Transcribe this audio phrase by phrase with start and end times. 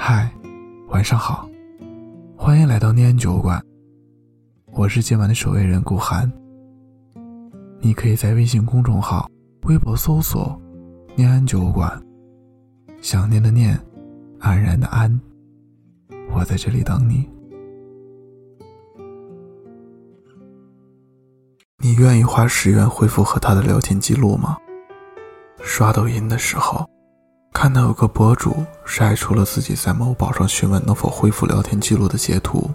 [0.00, 0.32] 嗨，
[0.90, 1.46] 晚上好，
[2.36, 3.60] 欢迎来到念安酒馆。
[4.72, 6.30] 我是今晚的守夜人顾寒。
[7.80, 9.28] 你可以在微信公众号、
[9.64, 10.58] 微博搜索
[11.16, 12.00] “念安酒馆”，
[13.02, 13.76] 想念的念，
[14.38, 15.20] 安然的安，
[16.32, 17.28] 我在这里等你。
[21.78, 24.56] 你愿意花十元恢复和他的聊天记录吗？
[25.60, 26.88] 刷抖音的时候，
[27.60, 32.70] 看到有个博主晒出了自己在某宝上询问能否恢复聊天记录的截图。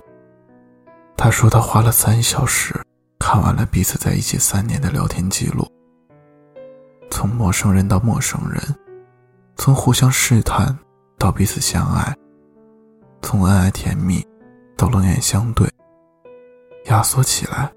[1.16, 2.76] 他说他花了三小时
[3.18, 5.66] 看完了彼此在一起三年的聊天记录，
[7.10, 8.62] 从陌生人到陌生人，
[9.56, 10.78] 从互相试探
[11.18, 12.14] 到彼此相爱，
[13.22, 14.22] 从恩爱甜蜜
[14.76, 15.66] 到冷眼相对，
[16.88, 17.72] 压缩起来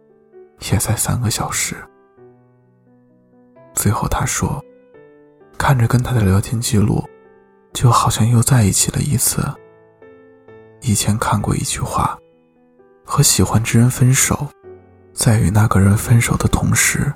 [0.73, 1.77] 也才三个小时。
[3.74, 4.60] 最后他说。
[5.59, 7.05] 看着跟他的聊天记录，
[7.73, 9.43] 就好像又在一起了一次。
[10.82, 12.16] 以前看过一句话：
[13.04, 14.46] 和喜欢之人分手，
[15.13, 17.13] 在与那个人分手的同时，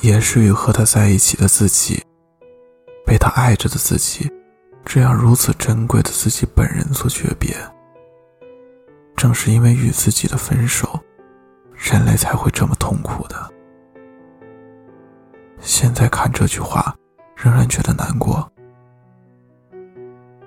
[0.00, 2.02] 也是与和他在一起的自己，
[3.04, 4.30] 被他爱着的自己，
[4.84, 7.54] 这样如此珍贵的自己本人所诀别。
[9.16, 10.98] 正是因为与自己的分手，
[11.74, 13.50] 人类才会这么痛苦的。
[15.60, 16.94] 现在看这句话。
[17.44, 18.50] 仍然觉得难过。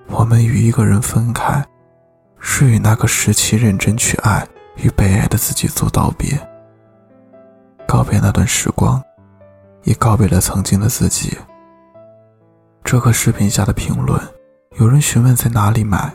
[0.08, 1.64] 我们与一个人分开，
[2.40, 4.44] 是与那个时期认真去爱
[4.78, 6.36] 与被爱的自己做道别，
[7.88, 9.00] 告别那段时光，
[9.84, 11.38] 也告别了曾经的自己。
[12.84, 14.20] 这个视频下的评论，
[14.80, 16.12] 有人询问在哪里买，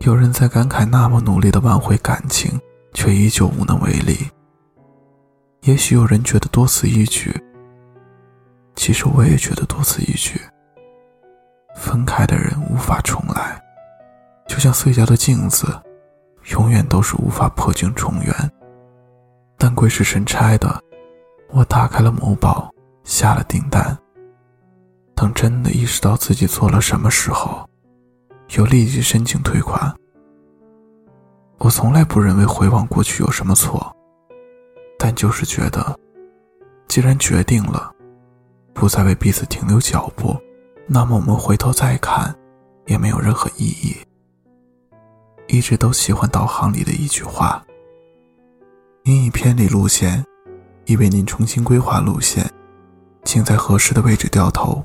[0.00, 2.60] 有人在感慨那么努力的挽回感情，
[2.94, 4.28] 却依旧无能为力。
[5.60, 7.32] 也许有人觉得多此一举。
[8.80, 10.40] 其实我也觉得多此一举。
[11.76, 13.62] 分开的人无法重来，
[14.48, 15.66] 就像碎掉的镜子，
[16.52, 18.34] 永远都是无法破镜重圆。
[19.58, 20.82] 但鬼使神差的，
[21.50, 22.70] 我打开了某宝，
[23.04, 23.94] 下了订单。
[25.14, 27.68] 等真的意识到自己做了什么时候，
[28.56, 29.94] 又立即申请退款。
[31.58, 33.94] 我从来不认为回望过去有什么错，
[34.98, 35.94] 但就是觉得，
[36.88, 37.94] 既然决定了。
[38.72, 40.36] 不再为彼此停留脚步，
[40.86, 42.34] 那么我们回头再看，
[42.86, 43.96] 也没有任何意义。
[45.48, 47.62] 一直都喜欢导航里的一句话
[49.02, 50.24] ：“您已偏离路线，
[50.86, 52.48] 已为您重新规划路线，
[53.24, 54.84] 请在合适的位置掉头。”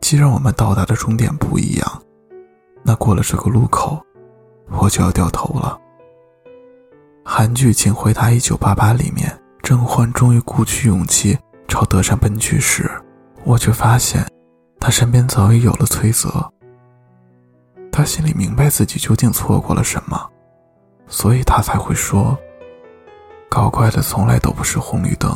[0.00, 2.02] 既然我们到达的终点不一样，
[2.82, 4.00] 那过了这个路口，
[4.70, 5.78] 我就要掉头了。
[7.24, 11.38] 韩剧《请回答一九八八》里面，郑焕终于鼓起勇气。
[11.70, 12.90] 朝德善奔去时，
[13.44, 14.26] 我却发现，
[14.80, 16.28] 他身边早已有了崔泽。
[17.92, 20.28] 他心里明白自己究竟错过了什么，
[21.06, 22.36] 所以他才会说
[23.48, 25.32] ：“搞怪的从来都不是红绿灯，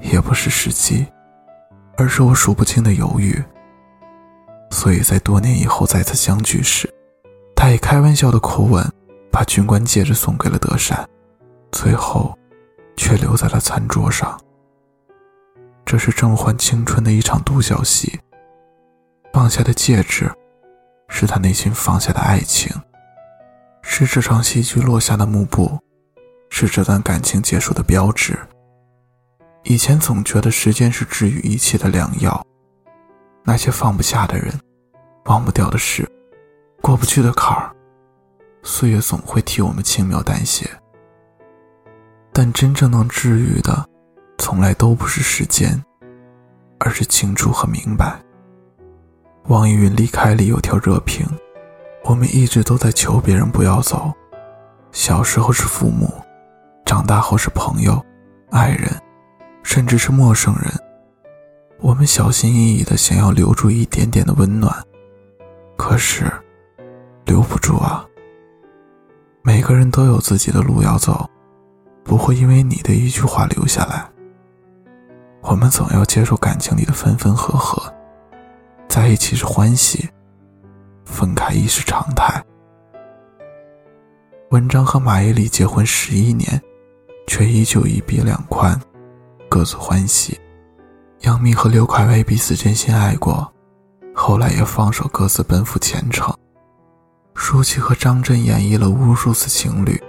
[0.00, 1.06] 也不是时机，
[1.96, 3.42] 而是我数不清的犹豫。”
[4.70, 6.86] 所以在多年以后再次相聚时，
[7.56, 8.86] 他以开玩笑的口吻
[9.30, 11.08] 把军官戒指送给了德善，
[11.72, 12.38] 最后，
[12.94, 14.38] 却留在了餐桌上。
[15.92, 18.18] 这是正焕青春的一场独角戏。
[19.30, 20.32] 放下的戒指，
[21.10, 22.74] 是他内心放下的爱情，
[23.82, 25.78] 是这场戏剧落下的幕布，
[26.48, 28.38] 是这段感情结束的标志。
[29.64, 32.42] 以前总觉得时间是治愈一切的良药，
[33.44, 34.50] 那些放不下的人，
[35.26, 36.10] 忘不掉的事，
[36.80, 37.70] 过不去的坎儿，
[38.62, 40.70] 岁月总会替我们轻描淡写。
[42.32, 43.91] 但真正能治愈的。
[44.42, 45.80] 从来都不是时间，
[46.80, 48.20] 而是清楚和明白。
[49.44, 51.24] 网易云离开里有条热评：
[52.02, 54.12] 我们一直都在求别人不要走，
[54.90, 56.12] 小时候是父母，
[56.84, 58.04] 长大后是朋友、
[58.50, 58.90] 爱人，
[59.62, 60.72] 甚至是陌生人。
[61.78, 64.74] 我们小心翼翼的想要留住一点点的温暖，
[65.76, 66.24] 可是
[67.24, 68.04] 留不住啊。
[69.42, 71.30] 每个人都有自己的路要走，
[72.02, 74.11] 不会因为你的一句话留下来。
[75.42, 77.92] 我们总要接受感情里的分分合合，
[78.88, 80.08] 在一起是欢喜，
[81.04, 82.42] 分开亦是常态。
[84.50, 86.60] 文章和马伊琍结婚十一年，
[87.26, 88.80] 却依旧一别两宽，
[89.48, 90.38] 各自欢喜。
[91.22, 93.52] 杨幂和刘恺威彼此真心爱过，
[94.14, 96.32] 后来也放手各自奔赴前程。
[97.34, 100.00] 舒淇和张震演绎了无数次情侣，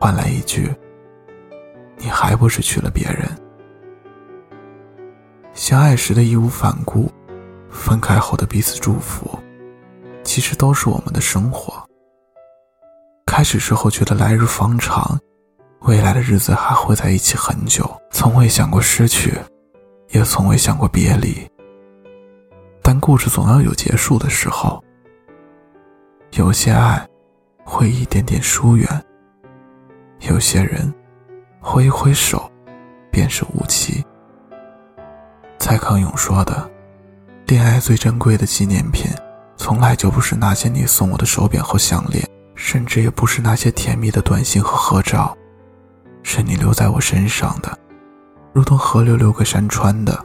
[0.00, 0.72] 换来一句
[1.98, 3.28] ：“你还不是娶了别人。”
[5.58, 7.10] 相爱时的义无反顾，
[7.68, 9.36] 分开后的彼此祝福，
[10.22, 11.84] 其实都是我们的生活。
[13.26, 15.18] 开始时候觉得来日方长，
[15.80, 19.34] 未来的日子还会在一起很久，从未想过失去，
[20.10, 21.44] 也从未想过别离。
[22.80, 24.80] 但故事总要有结束的时候，
[26.34, 27.04] 有些爱
[27.64, 28.88] 会一点点疏远，
[30.20, 30.94] 有些人
[31.60, 32.48] 挥一挥手
[33.10, 34.04] 便是无期。
[35.68, 36.70] 蔡康永说的
[37.46, 39.04] ：“恋爱最珍贵的纪念品，
[39.58, 45.36] 从来就不是那些你送我的手表和项链，甚至也不是那些甜蜜的短信和合照，
[46.22, 47.78] 是你留在我身上的，
[48.54, 50.18] 如同河流留给山川的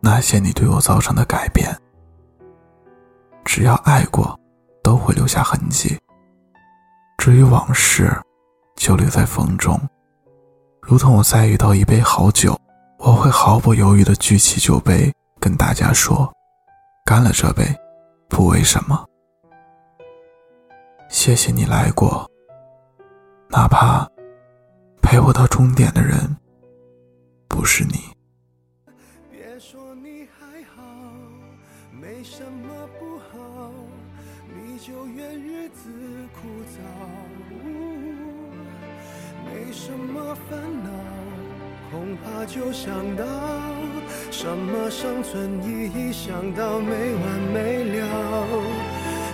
[0.00, 1.68] 那些你对我造成的改变。
[3.44, 4.34] 只要爱过，
[4.82, 5.94] 都会留下痕迹。
[7.18, 8.10] 至于往事，
[8.76, 9.78] 就留在风中，
[10.80, 12.58] 如同我再遇到一杯好酒。”
[13.06, 16.32] 我会毫不犹豫地举起酒杯，跟大家说
[17.04, 17.62] ：“干了这杯，
[18.30, 19.04] 不为什么。
[21.10, 22.26] 谢谢你来过，
[23.50, 24.08] 哪怕
[25.02, 26.34] 陪我到终点的人
[27.46, 27.98] 不是你。”
[29.30, 30.82] 别说你还好，
[31.90, 33.70] 没什么不好，
[34.48, 35.90] 你就怨日子
[36.40, 36.80] 枯燥，
[39.44, 40.90] 没什么烦恼。
[41.94, 43.24] 恐怕就想到
[44.28, 48.48] 什么生存意义，想到没完没了。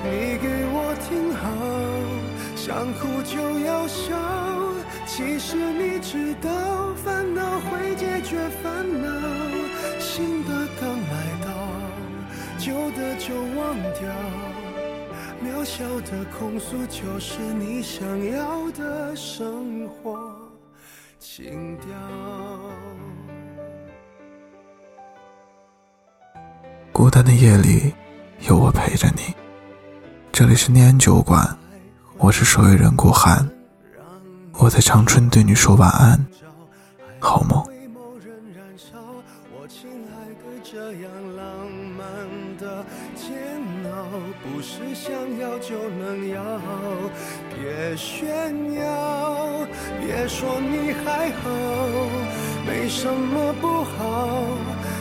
[0.05, 1.41] 你给我听好，
[2.55, 4.15] 想哭就要笑。
[5.07, 9.09] 其实你知道，烦恼会解决烦恼。
[9.99, 11.49] 新的刚来到，
[12.59, 14.05] 旧的就忘掉。
[15.43, 20.37] 渺小的控诉，就是你想要的生活。
[21.19, 21.91] 情调。
[27.01, 27.95] 孤单的夜里，
[28.47, 29.35] 有我陪着你。
[30.31, 31.49] 这里是念安酒馆，
[32.19, 33.49] 我是守夜人顾寒。
[34.59, 36.23] 我在长春对你说晚安，
[37.19, 37.65] 好梦。
[44.43, 46.43] 不是想要就能要，
[47.49, 48.29] 别炫
[48.75, 49.67] 耀，
[50.01, 51.51] 别说你还好，
[52.67, 54.47] 没什么不好，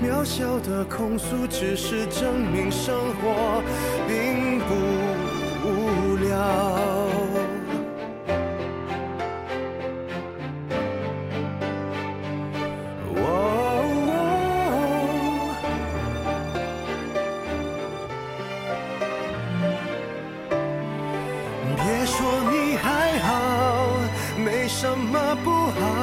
[0.00, 3.62] 渺小的控诉，只是证明生活
[4.06, 4.74] 并不
[5.64, 6.28] 无聊。
[21.76, 22.16] 别说
[22.50, 23.32] 你还好，
[24.36, 25.97] 没什么不好，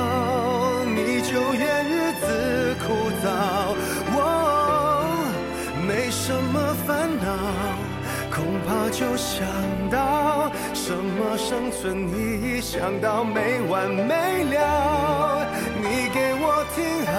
[8.85, 9.47] 恐怕就想
[9.89, 15.47] 到什么生存意义，想到没完没了。
[15.81, 17.11] 你给我听好，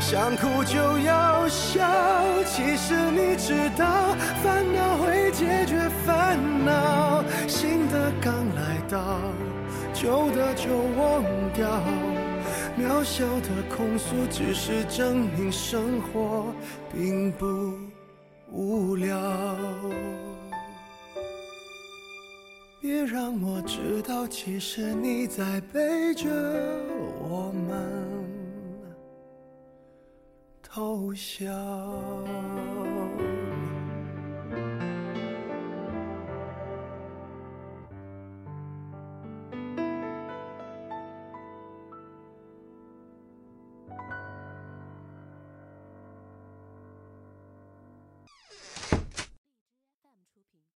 [0.00, 1.84] 想哭就要笑。
[2.44, 9.20] 其实你知道，烦恼会解决烦恼，新的刚来到。
[9.94, 10.68] 旧的就
[10.98, 11.80] 忘掉，
[12.78, 16.46] 渺小的控诉只是证明生活
[16.92, 17.46] 并不
[18.52, 19.16] 无聊。
[22.86, 26.30] 别让我知道，其实你在背着
[27.28, 28.24] 我们
[30.62, 31.50] 偷笑。